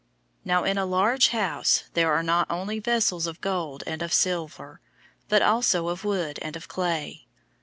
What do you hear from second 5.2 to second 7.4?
but also of wood and of clay.